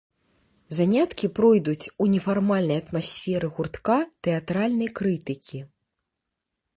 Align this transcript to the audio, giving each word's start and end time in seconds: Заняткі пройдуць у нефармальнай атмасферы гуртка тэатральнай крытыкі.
Заняткі 0.77 1.27
пройдуць 1.39 1.91
у 2.05 2.07
нефармальнай 2.13 2.81
атмасферы 2.83 3.47
гуртка 3.57 3.97
тэатральнай 4.29 4.89
крытыкі. 5.01 5.59